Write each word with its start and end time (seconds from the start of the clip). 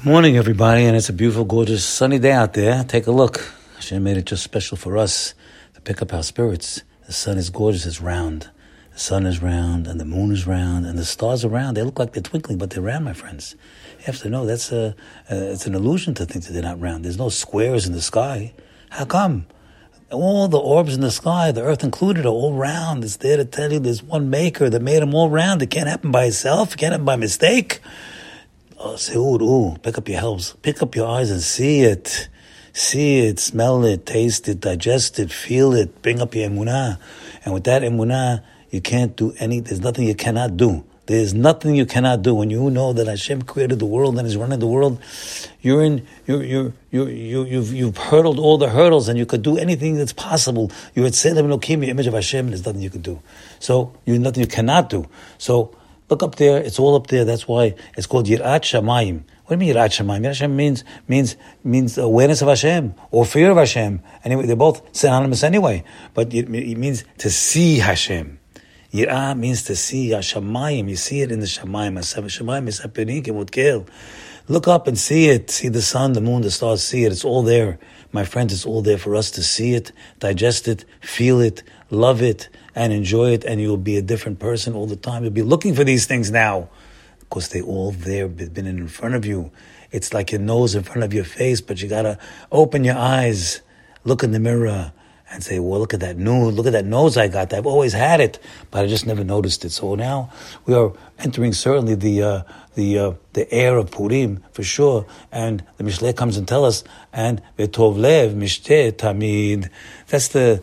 Good 0.00 0.10
morning, 0.10 0.38
everybody, 0.38 0.86
and 0.86 0.96
it's 0.96 1.10
a 1.10 1.12
beautiful, 1.12 1.44
gorgeous, 1.44 1.84
sunny 1.84 2.18
day 2.18 2.32
out 2.32 2.54
there. 2.54 2.84
Take 2.84 3.06
a 3.06 3.10
look. 3.10 3.52
Hashem 3.74 4.02
made 4.02 4.16
it 4.16 4.24
just 4.24 4.42
special 4.42 4.78
for 4.78 4.96
us 4.96 5.34
to 5.74 5.80
pick 5.82 6.00
up 6.00 6.14
our 6.14 6.22
spirits. 6.22 6.82
The 7.06 7.12
sun 7.12 7.36
is 7.36 7.50
gorgeous, 7.50 7.84
it's 7.84 8.00
round. 8.00 8.48
The 8.94 8.98
sun 8.98 9.26
is 9.26 9.42
round, 9.42 9.86
and 9.86 10.00
the 10.00 10.06
moon 10.06 10.32
is 10.32 10.46
round, 10.46 10.86
and 10.86 10.98
the 10.98 11.04
stars 11.04 11.44
are 11.44 11.50
round. 11.50 11.76
They 11.76 11.82
look 11.82 11.98
like 11.98 12.14
they're 12.14 12.22
twinkling, 12.22 12.56
but 12.56 12.70
they're 12.70 12.82
round, 12.82 13.04
my 13.04 13.12
friends. 13.12 13.56
You 13.98 14.06
have 14.06 14.16
to 14.20 14.30
know 14.30 14.46
that's 14.46 14.72
a, 14.72 14.96
uh, 15.30 15.34
it's 15.34 15.66
an 15.66 15.74
illusion 15.74 16.14
to 16.14 16.24
think 16.24 16.46
that 16.46 16.54
they're 16.54 16.62
not 16.62 16.80
round. 16.80 17.04
There's 17.04 17.18
no 17.18 17.28
squares 17.28 17.86
in 17.86 17.92
the 17.92 18.00
sky. 18.00 18.54
How 18.88 19.04
come? 19.04 19.48
All 20.10 20.48
the 20.48 20.56
orbs 20.56 20.94
in 20.94 21.02
the 21.02 21.10
sky, 21.10 21.52
the 21.52 21.62
earth 21.62 21.84
included, 21.84 22.24
are 22.24 22.30
all 22.30 22.54
round. 22.54 23.04
It's 23.04 23.18
there 23.18 23.36
to 23.36 23.44
tell 23.44 23.70
you 23.70 23.78
there's 23.78 24.02
one 24.02 24.30
maker 24.30 24.70
that 24.70 24.80
made 24.80 25.02
them 25.02 25.14
all 25.14 25.28
round. 25.28 25.60
It 25.60 25.70
can't 25.70 25.88
happen 25.88 26.10
by 26.10 26.24
itself. 26.24 26.72
It 26.72 26.78
can't 26.78 26.92
happen 26.92 27.04
by 27.04 27.16
mistake. 27.16 27.80
Oh, 28.82 28.96
Seud, 28.96 29.42
ooh, 29.42 29.76
pick 29.82 29.98
up 29.98 30.08
your 30.08 30.18
helps, 30.18 30.54
pick 30.62 30.80
up 30.80 30.96
your 30.96 31.06
eyes 31.06 31.30
and 31.30 31.42
see 31.42 31.82
it. 31.82 32.30
See 32.72 33.18
it, 33.18 33.38
smell 33.38 33.84
it, 33.84 34.06
taste 34.06 34.48
it, 34.48 34.60
digest 34.60 35.18
it, 35.18 35.30
feel 35.30 35.74
it, 35.74 36.00
bring 36.00 36.18
up 36.18 36.34
your 36.34 36.48
emunah. 36.48 36.98
And 37.44 37.52
with 37.52 37.64
that 37.64 37.82
emunah, 37.82 38.42
you 38.70 38.80
can't 38.80 39.14
do 39.16 39.34
any, 39.38 39.60
there's 39.60 39.80
nothing 39.80 40.06
you 40.06 40.14
cannot 40.14 40.56
do. 40.56 40.84
There's 41.04 41.34
nothing 41.34 41.74
you 41.74 41.84
cannot 41.84 42.22
do. 42.22 42.34
When 42.34 42.48
you 42.48 42.70
know 42.70 42.94
that 42.94 43.06
Hashem 43.06 43.42
created 43.42 43.80
the 43.80 43.84
world 43.84 44.16
and 44.16 44.26
is 44.26 44.38
running 44.38 44.60
the 44.60 44.66
world, 44.66 44.98
you're 45.60 45.82
in, 45.82 46.06
you're, 46.26 46.42
you're, 46.42 46.72
you're, 46.90 47.10
you 47.10 47.44
you've, 47.44 47.74
you've 47.74 47.98
hurdled 47.98 48.38
all 48.38 48.56
the 48.56 48.70
hurdles 48.70 49.08
and 49.08 49.18
you 49.18 49.26
could 49.26 49.42
do 49.42 49.58
anything 49.58 49.96
that's 49.96 50.14
possible. 50.14 50.70
You're 50.94 51.06
at 51.06 51.12
Tzelem 51.12 51.50
Elohim, 51.50 51.80
the 51.80 51.90
image 51.90 52.06
of 52.06 52.14
Hashem, 52.14 52.46
and 52.46 52.52
there's 52.54 52.64
nothing 52.64 52.80
you 52.80 52.88
can 52.88 53.02
do. 53.02 53.20
So, 53.58 53.92
you 54.06 54.18
nothing 54.18 54.42
you 54.42 54.46
cannot 54.46 54.88
do. 54.88 55.06
So, 55.36 55.76
Look 56.10 56.24
up 56.24 56.34
there; 56.34 56.58
it's 56.58 56.78
all 56.80 56.96
up 56.96 57.06
there. 57.06 57.24
That's 57.24 57.46
why 57.46 57.74
it's 57.96 58.06
called 58.06 58.26
Yirat 58.26 58.62
Shamayim. 58.62 59.22
What 59.46 59.58
do 59.58 59.64
you 59.64 59.72
mean 59.72 59.76
Yirat 59.76 59.90
Shamayim? 59.90 60.26
Yirat 60.26 60.48
Shamayim 60.48 60.54
means 60.56 60.84
means 61.06 61.36
means 61.62 61.96
awareness 61.96 62.42
of 62.42 62.48
Hashem 62.48 62.94
or 63.12 63.24
fear 63.24 63.50
of 63.52 63.56
Hashem. 63.56 64.02
Anyway, 64.24 64.46
they're 64.46 64.56
both 64.56 64.82
synonymous 64.94 65.44
anyway. 65.44 65.84
But 66.14 66.34
it, 66.34 66.52
it 66.52 66.76
means 66.76 67.04
to 67.18 67.30
see 67.30 67.78
Hashem. 67.78 68.40
Yirah 68.92 69.38
means 69.38 69.62
to 69.64 69.76
see 69.76 70.10
Hashemayim. 70.10 70.88
You 70.88 70.96
see 70.96 71.20
it 71.20 71.30
in 71.30 71.38
the 71.38 71.46
Shamayim. 71.46 71.96
Shamayim 71.98 72.66
is 72.66 72.80
Apenik 72.80 73.88
Look 74.48 74.66
up 74.66 74.88
and 74.88 74.98
see 74.98 75.28
it. 75.28 75.48
See 75.48 75.68
the 75.68 75.80
sun, 75.80 76.14
the 76.14 76.20
moon, 76.20 76.42
the 76.42 76.50
stars. 76.50 76.82
See 76.82 77.04
it. 77.04 77.12
It's 77.12 77.24
all 77.24 77.44
there. 77.44 77.78
My 78.10 78.24
friends, 78.24 78.52
it's 78.52 78.66
all 78.66 78.82
there 78.82 78.98
for 78.98 79.14
us 79.14 79.30
to 79.32 79.42
see 79.44 79.74
it, 79.74 79.92
digest 80.18 80.66
it, 80.66 80.84
feel 81.00 81.40
it, 81.40 81.62
love 81.90 82.22
it, 82.22 82.48
and 82.80 82.94
enjoy 82.94 83.32
it, 83.32 83.44
and 83.44 83.60
you'll 83.60 83.76
be 83.76 83.98
a 83.98 84.02
different 84.02 84.38
person 84.38 84.72
all 84.72 84.86
the 84.86 84.96
time. 84.96 85.22
You'll 85.22 85.34
be 85.34 85.42
looking 85.42 85.74
for 85.74 85.84
these 85.84 86.06
things 86.06 86.30
now 86.30 86.70
because 87.18 87.50
they 87.50 87.60
all 87.60 87.90
there, 87.90 88.26
been 88.26 88.66
in 88.66 88.88
front 88.88 89.14
of 89.14 89.26
you. 89.26 89.50
It's 89.92 90.14
like 90.14 90.32
your 90.32 90.40
nose 90.40 90.74
in 90.74 90.82
front 90.82 91.02
of 91.02 91.12
your 91.12 91.24
face, 91.24 91.60
but 91.60 91.82
you 91.82 91.90
gotta 91.90 92.16
open 92.50 92.82
your 92.82 92.96
eyes, 92.96 93.60
look 94.02 94.22
in 94.22 94.32
the 94.32 94.40
mirror, 94.40 94.94
and 95.30 95.44
say, 95.44 95.58
well, 95.58 95.78
look 95.78 95.92
at 95.92 96.00
that 96.00 96.16
nose, 96.16 96.54
look 96.54 96.66
at 96.66 96.72
that 96.72 96.86
nose 96.86 97.18
I 97.18 97.28
got. 97.28 97.52
I've 97.52 97.66
always 97.66 97.92
had 97.92 98.18
it, 98.18 98.38
but 98.70 98.82
I 98.82 98.88
just 98.88 99.06
never 99.06 99.24
noticed 99.24 99.62
it. 99.66 99.70
So 99.72 99.94
now 99.94 100.32
we 100.64 100.72
are 100.72 100.94
entering 101.18 101.52
certainly 101.52 101.94
the 101.94 102.22
uh, 102.22 102.42
the 102.76 102.98
uh, 102.98 103.12
the 103.34 103.52
air 103.52 103.76
of 103.76 103.90
Purim 103.90 104.42
for 104.52 104.62
sure. 104.62 105.06
And 105.30 105.62
the 105.76 105.84
Mishle 105.84 106.16
comes 106.16 106.38
and 106.38 106.48
tell 106.48 106.64
us, 106.64 106.82
and 107.12 107.42
Vetov 107.58 107.98
Lev 107.98 108.32
Mishte 108.32 108.92
Tamid. 108.92 109.68
That's 110.08 110.28
the 110.28 110.62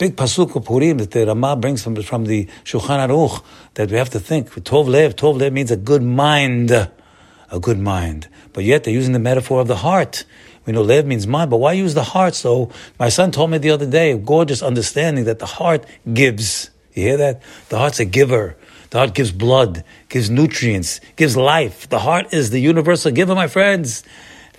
big 0.00 0.16
pasuk 0.16 0.56
of 0.56 0.64
Purim 0.64 0.96
that 0.96 1.10
the 1.10 1.26
Ramah 1.26 1.56
brings 1.56 1.82
from, 1.82 1.94
from 2.02 2.24
the 2.24 2.46
Shulchan 2.64 3.06
Aruch 3.06 3.44
that 3.74 3.90
we 3.90 3.98
have 3.98 4.08
to 4.10 4.18
think. 4.18 4.48
Tov 4.48 4.88
lev, 4.88 5.14
tov 5.14 5.38
lev 5.38 5.52
means 5.52 5.70
a 5.70 5.76
good 5.76 6.02
mind, 6.02 6.70
a 6.70 7.60
good 7.60 7.78
mind. 7.78 8.26
But 8.54 8.64
yet 8.64 8.84
they're 8.84 8.94
using 8.94 9.12
the 9.12 9.18
metaphor 9.18 9.60
of 9.60 9.68
the 9.68 9.76
heart. 9.76 10.24
We 10.64 10.72
know 10.72 10.80
lev 10.80 11.04
means 11.04 11.26
mind, 11.26 11.50
but 11.50 11.58
why 11.58 11.74
use 11.74 11.92
the 11.92 12.02
heart? 12.02 12.34
So 12.34 12.70
my 12.98 13.10
son 13.10 13.30
told 13.30 13.50
me 13.50 13.58
the 13.58 13.72
other 13.72 13.84
day, 13.84 14.16
gorgeous 14.16 14.62
understanding 14.62 15.24
that 15.24 15.38
the 15.38 15.44
heart 15.44 15.84
gives. 16.14 16.70
You 16.94 17.02
hear 17.02 17.16
that? 17.18 17.42
The 17.68 17.76
heart's 17.76 18.00
a 18.00 18.06
giver. 18.06 18.56
The 18.88 18.98
heart 18.98 19.12
gives 19.12 19.32
blood, 19.32 19.84
gives 20.08 20.30
nutrients, 20.30 21.02
gives 21.16 21.36
life. 21.36 21.90
The 21.90 21.98
heart 21.98 22.32
is 22.32 22.48
the 22.48 22.58
universal 22.58 23.12
giver, 23.12 23.34
my 23.34 23.48
friends. 23.48 24.02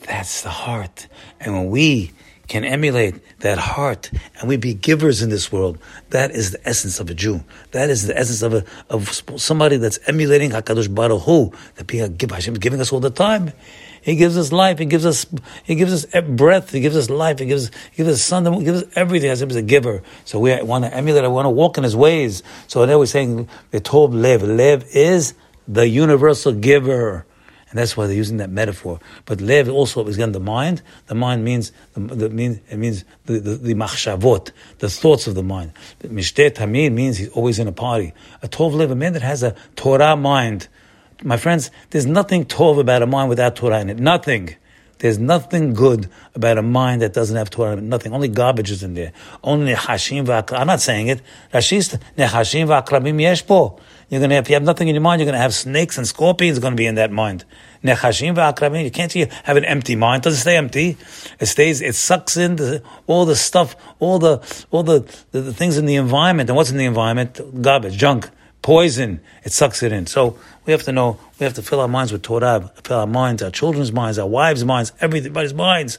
That's 0.05 0.43
the 0.43 0.51
heart. 0.51 1.07
And 1.39 1.53
when 1.55 1.69
we 1.71 2.11
can 2.51 2.65
emulate 2.65 3.15
that 3.39 3.57
heart 3.57 4.11
and 4.37 4.49
we 4.49 4.57
be 4.57 4.73
givers 4.73 5.21
in 5.21 5.29
this 5.29 5.53
world. 5.53 5.77
That 6.09 6.31
is 6.31 6.51
the 6.51 6.67
essence 6.67 6.99
of 6.99 7.09
a 7.09 7.13
Jew. 7.13 7.45
That 7.71 7.89
is 7.89 8.07
the 8.07 8.17
essence 8.19 8.41
of 8.41 8.53
a, 8.53 8.65
of 8.89 9.07
somebody 9.37 9.77
that's 9.77 9.99
emulating 10.05 10.51
Hakadosh 10.51 10.93
Baruch 10.93 11.21
Hu. 11.21 11.53
That 11.75 11.87
being 11.87 12.13
give 12.17 12.29
Hashem 12.29 12.55
is 12.55 12.59
giving 12.59 12.81
us 12.81 12.91
all 12.91 12.99
the 12.99 13.09
time. 13.09 13.53
He 14.01 14.17
gives 14.17 14.37
us 14.37 14.51
life. 14.51 14.79
He 14.79 14.85
gives 14.85 15.05
us 15.05 15.25
He 15.63 15.75
gives 15.75 15.93
us 15.93 16.05
breath. 16.27 16.71
He 16.71 16.81
gives 16.81 16.97
us 16.97 17.09
life. 17.09 17.39
He 17.39 17.45
gives 17.45 17.71
He 17.91 18.03
gives 18.03 18.09
us 18.09 18.21
sun. 18.21 18.51
He 18.51 18.65
gives 18.65 18.83
us 18.83 18.89
everything. 18.97 19.29
Hashem 19.29 19.49
is 19.49 19.55
a 19.55 19.61
giver. 19.61 20.03
So 20.25 20.37
we 20.37 20.61
want 20.61 20.83
to 20.83 20.93
emulate. 20.93 21.23
I 21.23 21.29
want 21.29 21.45
to 21.45 21.51
walk 21.51 21.77
in 21.77 21.85
His 21.85 21.95
ways. 21.95 22.43
So 22.67 22.85
there 22.85 22.99
we're 22.99 23.05
saying 23.05 23.47
the 23.69 23.79
Tov 23.79 24.13
Lev. 24.13 24.43
Lev 24.43 24.83
is 24.93 25.35
the 25.69 25.87
universal 25.87 26.51
giver. 26.51 27.25
And 27.71 27.79
that's 27.79 27.95
why 27.95 28.05
they're 28.05 28.15
using 28.15 28.35
that 28.37 28.49
metaphor. 28.49 28.99
But 29.25 29.39
lev 29.39 29.69
also 29.69 30.05
is 30.07 30.17
again 30.17 30.33
the 30.33 30.41
mind. 30.41 30.81
The 31.07 31.15
mind 31.15 31.45
means 31.45 31.71
the, 31.93 32.01
the 32.01 32.29
mean, 32.29 32.59
it 32.69 32.77
means 32.77 33.05
the, 33.25 33.39
the, 33.39 33.55
the 33.55 33.73
machshavot, 33.75 34.51
the 34.79 34.89
thoughts 34.89 35.25
of 35.25 35.35
the 35.35 35.43
mind. 35.43 35.71
Mishteh 36.03 36.51
tamid 36.51 36.91
means 36.91 37.17
he's 37.17 37.29
always 37.29 37.59
in 37.59 37.69
a 37.69 37.71
party. 37.71 38.13
A 38.43 38.49
tov 38.49 38.73
lev, 38.73 38.91
a 38.91 38.95
man 38.95 39.13
that 39.13 39.21
has 39.21 39.41
a 39.41 39.55
Torah 39.77 40.17
mind. 40.17 40.67
My 41.23 41.37
friends, 41.37 41.71
there's 41.91 42.05
nothing 42.05 42.43
tov 42.43 42.77
about 42.77 43.03
a 43.03 43.07
mind 43.07 43.29
without 43.29 43.55
Torah 43.55 43.79
in 43.79 43.89
it. 43.89 43.99
Nothing. 43.99 44.57
There's 45.01 45.17
nothing 45.17 45.73
good 45.73 46.07
about 46.35 46.59
a 46.59 46.61
mind 46.61 47.01
that 47.01 47.11
doesn't 47.11 47.35
have 47.35 47.49
Torah. 47.49 47.75
Nothing. 47.81 48.13
Only 48.13 48.27
garbage 48.27 48.69
is 48.69 48.83
in 48.83 48.93
there. 48.93 49.13
Only 49.43 49.73
nechashim. 49.73 50.29
I'm 50.53 50.67
not 50.67 50.79
saying 50.79 51.07
it. 51.07 51.21
Nechashim 51.51 52.67
v'akrabim 52.67 53.15
yeshpo. 53.15 53.79
You're 54.09 54.27
to, 54.27 54.35
if 54.35 54.47
you 54.47 54.53
have 54.53 54.61
nothing 54.61 54.89
in 54.89 54.93
your 54.93 55.01
mind, 55.01 55.19
you're 55.19 55.31
to 55.31 55.39
have 55.39 55.55
snakes 55.55 55.97
and 55.97 56.07
scorpions 56.07 56.59
going 56.59 56.73
to 56.73 56.77
be 56.77 56.85
in 56.85 56.93
that 56.95 57.11
mind. 57.11 57.45
Nechashim 57.83 58.35
v'akrabim. 58.35 58.83
You 58.83 58.91
can't 58.91 59.11
have 59.11 59.57
an 59.57 59.65
empty 59.65 59.95
mind. 59.95 60.21
It 60.21 60.25
doesn't 60.25 60.41
stay 60.41 60.55
empty. 60.55 60.97
It 61.39 61.47
stays, 61.47 61.81
it 61.81 61.95
sucks 61.95 62.37
in 62.37 62.57
the, 62.57 62.83
all 63.07 63.25
the 63.25 63.35
stuff, 63.35 63.75
all 63.97 64.19
the, 64.19 64.39
all 64.69 64.83
the, 64.83 65.11
the, 65.31 65.41
the 65.41 65.53
things 65.53 65.79
in 65.79 65.87
the 65.87 65.95
environment. 65.95 66.47
And 66.51 66.55
what's 66.55 66.69
in 66.69 66.77
the 66.77 66.85
environment? 66.85 67.41
Garbage, 67.63 67.97
junk 67.97 68.29
poison, 68.61 69.19
it 69.43 69.51
sucks 69.51 69.81
it 69.83 69.91
in. 69.91 70.05
So 70.07 70.37
we 70.65 70.71
have 70.71 70.83
to 70.83 70.91
know, 70.91 71.19
we 71.39 71.43
have 71.43 71.53
to 71.55 71.61
fill 71.61 71.79
our 71.79 71.87
minds 71.87 72.11
with 72.11 72.21
Torah, 72.21 72.71
fill 72.83 72.99
our 72.99 73.07
minds, 73.07 73.41
our 73.41 73.51
children's 73.51 73.91
minds, 73.91 74.19
our 74.19 74.27
wives' 74.27 74.63
minds, 74.63 74.91
everybody's 74.99 75.53
minds. 75.53 75.97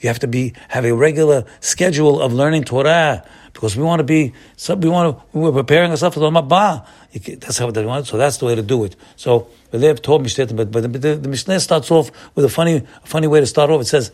You 0.00 0.08
have 0.08 0.18
to 0.20 0.26
be, 0.26 0.54
have 0.68 0.84
a 0.84 0.94
regular 0.94 1.44
schedule 1.60 2.20
of 2.20 2.32
learning 2.32 2.64
Torah 2.64 3.24
because 3.52 3.76
we 3.76 3.82
want 3.82 4.00
to 4.00 4.04
be, 4.04 4.32
we 4.68 4.88
want 4.88 5.18
to, 5.18 5.38
we're 5.38 5.52
preparing 5.52 5.90
ourselves 5.90 6.14
for 6.14 6.20
the 6.20 6.30
Mabah. 6.30 6.86
That's 7.40 7.58
how 7.58 7.70
they 7.70 7.84
want. 7.84 8.06
So 8.06 8.16
that's 8.16 8.38
the 8.38 8.46
way 8.46 8.54
to 8.54 8.62
do 8.62 8.84
it. 8.84 8.96
So 9.16 9.48
but, 9.70 9.80
but 10.70 10.82
the, 10.82 10.88
the 10.88 11.28
Mishneh 11.28 11.60
starts 11.60 11.90
off 11.90 12.10
with 12.34 12.44
a 12.44 12.48
funny, 12.48 12.86
funny 13.04 13.26
way 13.26 13.40
to 13.40 13.46
start 13.46 13.70
off. 13.70 13.80
It 13.82 13.86
says, 13.86 14.12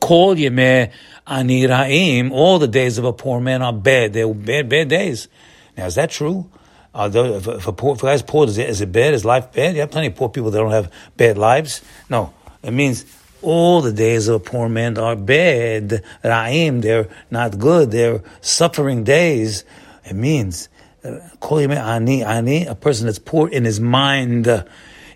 "Call 0.00 0.34
yemeh 0.34 0.92
aniraim." 1.26 2.30
All 2.32 2.58
the 2.58 2.68
days 2.68 2.98
of 2.98 3.04
a 3.04 3.12
poor 3.12 3.40
man 3.40 3.62
are 3.62 3.72
bad. 3.72 4.12
They're 4.12 4.32
bad, 4.32 4.68
bad 4.68 4.88
days. 4.88 5.28
Now, 5.76 5.86
is 5.86 5.94
that 5.94 6.10
true? 6.10 6.50
Uh, 6.98 7.08
if, 7.14 7.46
if, 7.46 7.66
a 7.68 7.72
poor, 7.72 7.94
a 7.94 7.98
guy's 7.98 8.22
poor, 8.22 8.48
is 8.48 8.58
it, 8.58 8.68
is 8.68 8.80
it 8.80 8.90
bad? 8.90 9.14
Is 9.14 9.24
life 9.24 9.52
bad? 9.52 9.76
You 9.76 9.82
have 9.82 9.90
plenty 9.92 10.08
of 10.08 10.16
poor 10.16 10.28
people 10.28 10.50
that 10.50 10.58
don't 10.58 10.72
have 10.72 10.92
bad 11.16 11.38
lives. 11.38 11.80
No, 12.10 12.34
it 12.60 12.72
means 12.72 13.04
all 13.40 13.80
the 13.80 13.92
days 13.92 14.26
of 14.26 14.34
a 14.34 14.40
poor 14.40 14.68
man 14.68 14.98
are 14.98 15.14
bad. 15.14 16.02
Ra'im, 16.24 16.82
they're 16.82 17.08
not 17.30 17.56
good. 17.56 17.92
They're 17.92 18.20
suffering 18.40 19.04
days. 19.04 19.64
It 20.04 20.14
means, 20.14 20.68
uh, 21.04 21.20
ani, 21.40 22.24
ani, 22.24 22.66
a 22.66 22.74
person 22.74 23.06
that's 23.06 23.20
poor 23.20 23.48
in 23.48 23.64
his 23.64 23.78
mind. 23.78 24.48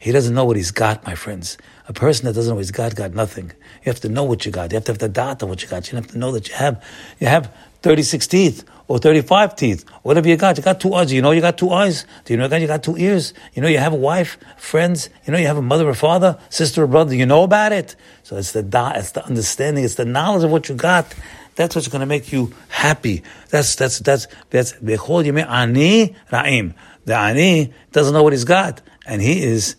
He 0.02 0.10
doesn't 0.10 0.34
know 0.34 0.44
what 0.44 0.56
he's 0.56 0.72
got, 0.72 1.06
my 1.06 1.14
friends. 1.14 1.56
A 1.86 1.92
person 1.92 2.26
that 2.26 2.32
doesn't 2.32 2.50
know 2.50 2.56
what 2.56 2.62
he's 2.62 2.72
got, 2.72 2.92
got 2.96 3.14
nothing. 3.14 3.52
You 3.84 3.92
have 3.92 4.00
to 4.00 4.08
know 4.08 4.24
what 4.24 4.44
you 4.44 4.50
got. 4.50 4.72
You 4.72 4.74
have 4.74 4.84
to 4.86 4.90
have 4.90 4.98
the 4.98 5.08
data 5.08 5.46
what 5.46 5.62
you 5.62 5.68
got. 5.68 5.92
You 5.92 5.94
have 5.94 6.08
to 6.08 6.18
know 6.18 6.32
that 6.32 6.48
you 6.48 6.56
have, 6.56 6.82
you 7.20 7.28
have 7.28 7.54
36 7.82 8.26
teeth 8.26 8.64
or 8.88 8.98
35 8.98 9.54
teeth, 9.54 9.88
whatever 10.02 10.28
you 10.28 10.36
got. 10.36 10.56
You 10.56 10.64
got 10.64 10.80
two 10.80 10.92
eyes. 10.92 11.12
You 11.12 11.22
know 11.22 11.30
you 11.30 11.40
got 11.40 11.56
two 11.56 11.70
eyes. 11.70 12.04
Do 12.24 12.34
you 12.34 12.36
know 12.36 12.48
that 12.48 12.60
you 12.60 12.66
got 12.66 12.82
two 12.82 12.96
ears? 12.96 13.32
You 13.54 13.62
know 13.62 13.68
you 13.68 13.78
have 13.78 13.92
a 13.92 13.96
wife, 13.96 14.38
friends. 14.56 15.08
You 15.24 15.32
know 15.32 15.38
you 15.38 15.46
have 15.46 15.56
a 15.56 15.62
mother 15.62 15.88
or 15.88 15.94
father, 15.94 16.36
sister 16.48 16.82
or 16.82 16.88
brother. 16.88 17.14
You 17.14 17.24
know 17.24 17.44
about 17.44 17.70
it. 17.70 17.94
So 18.24 18.36
it's 18.36 18.50
the 18.50 18.64
da, 18.64 18.94
it's 18.96 19.12
the 19.12 19.24
understanding, 19.24 19.84
it's 19.84 19.94
the 19.94 20.04
knowledge 20.04 20.42
of 20.42 20.50
what 20.50 20.68
you 20.68 20.74
got. 20.74 21.14
That's 21.54 21.76
what's 21.76 21.86
going 21.86 22.00
to 22.00 22.06
make 22.06 22.32
you 22.32 22.52
happy. 22.70 23.22
That's 23.50 23.76
that's 23.76 24.00
that's 24.00 24.26
that's 24.50 24.72
bechol 24.72 25.24
yemei 25.24 25.48
ani 25.48 26.16
ra'im. 26.32 26.74
The 27.04 27.16
ani 27.16 27.72
doesn't 27.92 28.12
know 28.12 28.24
what 28.24 28.32
he's 28.32 28.42
got, 28.42 28.80
and 29.06 29.22
he 29.22 29.44
is 29.44 29.76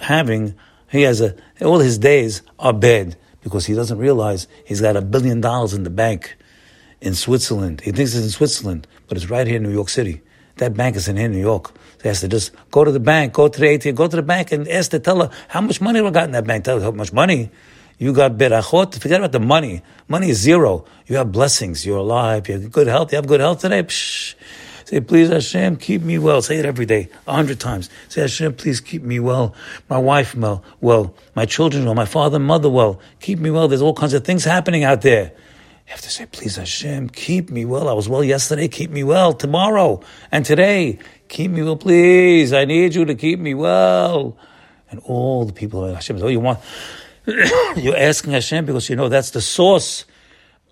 having 0.00 0.54
he 0.90 1.02
has 1.02 1.20
a 1.20 1.36
all 1.60 1.78
his 1.78 1.98
days 1.98 2.42
are 2.58 2.72
bad 2.72 3.16
because 3.42 3.66
he 3.66 3.74
doesn't 3.74 3.98
realize 3.98 4.48
he's 4.64 4.80
got 4.80 4.96
a 4.96 5.02
billion 5.02 5.40
dollars 5.40 5.72
in 5.72 5.84
the 5.84 5.90
bank 5.90 6.36
in 7.00 7.14
Switzerland. 7.14 7.80
He 7.80 7.92
thinks 7.92 8.14
it's 8.14 8.24
in 8.24 8.30
Switzerland, 8.30 8.86
but 9.08 9.16
it's 9.16 9.30
right 9.30 9.46
here 9.46 9.56
in 9.56 9.62
New 9.62 9.72
York 9.72 9.88
City. 9.88 10.22
that 10.56 10.74
bank 10.74 10.94
is 10.96 11.08
in 11.08 11.16
here 11.16 11.26
in 11.26 11.32
New 11.32 11.40
York. 11.40 11.68
So 11.68 12.02
he 12.02 12.08
has 12.08 12.20
to 12.20 12.28
just 12.28 12.52
go 12.70 12.84
to 12.84 12.92
the 12.92 13.00
bank, 13.00 13.32
go 13.32 13.48
to 13.48 13.60
the 13.60 13.66
ATM, 13.66 13.94
go 13.94 14.06
to 14.06 14.16
the 14.16 14.22
bank 14.22 14.52
and 14.52 14.68
ask 14.68 14.90
the 14.90 15.00
teller, 15.00 15.30
how 15.48 15.60
much 15.60 15.80
money 15.80 16.00
I 16.00 16.10
got 16.10 16.24
in 16.24 16.32
that 16.32 16.46
bank? 16.46 16.64
Tell 16.64 16.78
her 16.78 16.84
how 16.84 16.90
much 16.90 17.12
money. 17.12 17.50
You 17.98 18.12
got 18.12 18.38
berachot. 18.38 18.98
Forget 18.98 19.20
about 19.20 19.32
the 19.32 19.40
money. 19.40 19.82
Money 20.08 20.30
is 20.30 20.38
zero. 20.38 20.86
You 21.06 21.16
have 21.16 21.32
blessings. 21.32 21.84
You're 21.84 21.98
alive. 21.98 22.48
You 22.48 22.54
have 22.58 22.72
good 22.72 22.86
health. 22.86 23.12
You 23.12 23.16
have 23.16 23.26
good 23.26 23.40
health 23.40 23.60
today. 23.60 23.82
Psh. 23.82 24.34
Say, 24.90 24.98
please 24.98 25.28
Hashem, 25.28 25.76
keep 25.76 26.02
me 26.02 26.18
well. 26.18 26.42
Say 26.42 26.58
it 26.58 26.66
every 26.66 26.84
day, 26.84 27.10
a 27.24 27.32
hundred 27.32 27.60
times. 27.60 27.88
Say, 28.08 28.22
Hashem, 28.22 28.54
please 28.54 28.80
keep 28.80 29.04
me 29.04 29.20
well. 29.20 29.54
My 29.88 29.98
wife 29.98 30.34
well, 30.34 30.64
well. 30.80 31.14
My 31.36 31.46
children 31.46 31.84
well. 31.84 31.94
My 31.94 32.06
father 32.06 32.38
and 32.38 32.44
mother 32.44 32.68
well. 32.68 33.00
Keep 33.20 33.38
me 33.38 33.52
well. 33.52 33.68
There's 33.68 33.82
all 33.82 33.94
kinds 33.94 34.14
of 34.14 34.24
things 34.24 34.42
happening 34.42 34.82
out 34.82 35.02
there. 35.02 35.26
You 35.26 35.92
have 35.92 36.00
to 36.00 36.10
say, 36.10 36.26
please 36.26 36.56
Hashem, 36.56 37.10
keep 37.10 37.50
me 37.50 37.64
well. 37.64 37.88
I 37.88 37.92
was 37.92 38.08
well 38.08 38.24
yesterday. 38.24 38.66
Keep 38.66 38.90
me 38.90 39.04
well 39.04 39.32
tomorrow 39.32 40.02
and 40.32 40.44
today. 40.44 40.98
Keep 41.28 41.52
me 41.52 41.62
well, 41.62 41.76
please. 41.76 42.52
I 42.52 42.64
need 42.64 42.96
you 42.96 43.04
to 43.04 43.14
keep 43.14 43.38
me 43.38 43.54
well. 43.54 44.36
And 44.90 44.98
all 45.04 45.44
the 45.44 45.52
people 45.52 45.84
of 45.84 45.94
Hashem, 45.94 46.20
oh, 46.20 46.26
you 46.26 46.40
want, 46.40 46.58
you're 47.26 47.96
asking 47.96 48.32
Hashem 48.32 48.66
because 48.66 48.90
you 48.90 48.96
know 48.96 49.08
that's 49.08 49.30
the 49.30 49.40
source 49.40 50.04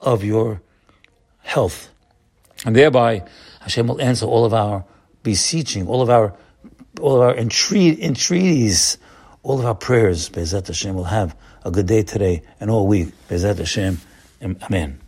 of 0.01 0.25
your 0.25 0.61
health. 1.43 1.89
And 2.67 2.75
thereby, 2.75 3.23
Hashem 3.69 3.87
will 3.87 4.01
answer 4.01 4.25
all 4.25 4.47
of 4.47 4.55
our 4.55 4.87
beseeching, 5.23 5.87
all 5.89 6.01
of 6.01 6.09
our, 6.09 6.35
all 7.03 7.17
of 7.17 7.21
our 7.21 7.37
entreat, 7.37 7.99
entreaties, 7.99 8.97
all 9.43 9.61
of 9.61 9.67
our 9.67 9.75
prayers. 9.75 10.31
B'ezrat 10.31 10.67
Hashem 10.67 10.95
will 10.95 11.05
have 11.05 11.37
a 11.67 11.71
good 11.71 11.87
day 11.87 12.03
today 12.03 12.43
and 12.61 12.71
all 12.71 12.87
week. 12.87 13.09
B'ezrat 13.29 13.59
Hashem. 13.59 14.01
Amen. 14.43 15.01